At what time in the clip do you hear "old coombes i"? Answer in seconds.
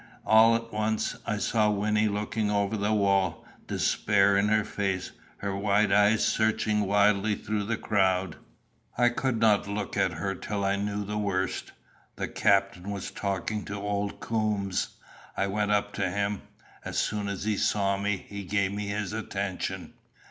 13.75-15.45